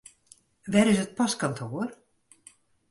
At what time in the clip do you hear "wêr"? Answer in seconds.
0.71-0.87